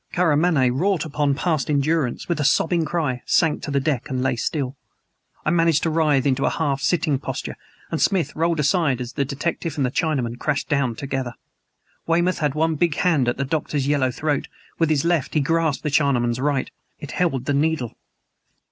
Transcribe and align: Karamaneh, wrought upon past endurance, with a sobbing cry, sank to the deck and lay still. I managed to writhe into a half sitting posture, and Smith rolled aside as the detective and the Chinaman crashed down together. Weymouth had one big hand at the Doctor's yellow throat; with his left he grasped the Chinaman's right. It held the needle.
Karamaneh, 0.13 0.71
wrought 0.71 1.05
upon 1.05 1.35
past 1.35 1.69
endurance, 1.69 2.27
with 2.27 2.39
a 2.39 2.43
sobbing 2.43 2.85
cry, 2.85 3.21
sank 3.27 3.61
to 3.61 3.69
the 3.69 3.79
deck 3.79 4.09
and 4.09 4.23
lay 4.23 4.35
still. 4.35 4.75
I 5.45 5.51
managed 5.51 5.83
to 5.83 5.91
writhe 5.91 6.25
into 6.25 6.43
a 6.43 6.49
half 6.49 6.81
sitting 6.81 7.19
posture, 7.19 7.55
and 7.91 8.01
Smith 8.01 8.35
rolled 8.35 8.59
aside 8.59 8.99
as 8.99 9.13
the 9.13 9.25
detective 9.25 9.77
and 9.77 9.85
the 9.85 9.91
Chinaman 9.91 10.39
crashed 10.39 10.67
down 10.67 10.95
together. 10.95 11.35
Weymouth 12.07 12.39
had 12.39 12.55
one 12.55 12.77
big 12.77 12.95
hand 12.95 13.27
at 13.27 13.37
the 13.37 13.45
Doctor's 13.45 13.87
yellow 13.87 14.09
throat; 14.09 14.47
with 14.79 14.89
his 14.89 15.05
left 15.05 15.35
he 15.35 15.39
grasped 15.39 15.83
the 15.83 15.91
Chinaman's 15.91 16.39
right. 16.39 16.71
It 16.97 17.11
held 17.11 17.45
the 17.45 17.53
needle. 17.53 17.95